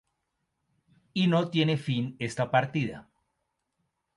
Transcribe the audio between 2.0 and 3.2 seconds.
esta partida.